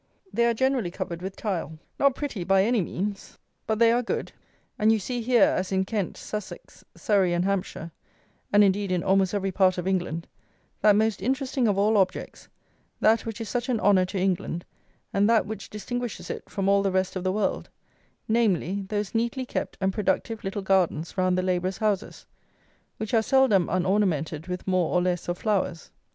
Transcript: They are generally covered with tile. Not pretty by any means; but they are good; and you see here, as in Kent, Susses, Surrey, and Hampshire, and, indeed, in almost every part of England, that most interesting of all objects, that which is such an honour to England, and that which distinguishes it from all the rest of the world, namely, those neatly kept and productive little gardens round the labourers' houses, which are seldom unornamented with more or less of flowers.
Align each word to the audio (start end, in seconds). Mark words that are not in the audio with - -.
They 0.33 0.47
are 0.47 0.55
generally 0.55 0.89
covered 0.89 1.21
with 1.21 1.35
tile. 1.35 1.77
Not 1.99 2.15
pretty 2.15 2.43
by 2.43 2.63
any 2.63 2.81
means; 2.81 3.37
but 3.67 3.77
they 3.77 3.91
are 3.91 4.01
good; 4.01 4.31
and 4.79 4.91
you 4.91 4.97
see 4.97 5.21
here, 5.21 5.43
as 5.43 5.71
in 5.71 5.85
Kent, 5.85 6.15
Susses, 6.15 6.83
Surrey, 6.95 7.33
and 7.33 7.45
Hampshire, 7.45 7.91
and, 8.51 8.63
indeed, 8.63 8.91
in 8.91 9.03
almost 9.03 9.35
every 9.35 9.51
part 9.51 9.77
of 9.77 9.85
England, 9.87 10.25
that 10.81 10.95
most 10.95 11.21
interesting 11.21 11.67
of 11.67 11.77
all 11.77 11.97
objects, 11.97 12.47
that 12.99 13.27
which 13.27 13.39
is 13.39 13.47
such 13.47 13.69
an 13.69 13.79
honour 13.79 14.05
to 14.05 14.17
England, 14.19 14.65
and 15.13 15.29
that 15.29 15.45
which 15.45 15.69
distinguishes 15.69 16.31
it 16.31 16.49
from 16.49 16.67
all 16.67 16.81
the 16.81 16.91
rest 16.91 17.15
of 17.15 17.23
the 17.23 17.31
world, 17.31 17.69
namely, 18.27 18.83
those 18.89 19.13
neatly 19.13 19.45
kept 19.45 19.77
and 19.79 19.93
productive 19.93 20.43
little 20.43 20.63
gardens 20.63 21.15
round 21.15 21.37
the 21.37 21.43
labourers' 21.43 21.77
houses, 21.77 22.25
which 22.97 23.13
are 23.13 23.21
seldom 23.21 23.69
unornamented 23.69 24.47
with 24.47 24.65
more 24.65 24.95
or 24.95 25.01
less 25.03 25.27
of 25.27 25.37
flowers. 25.37 25.91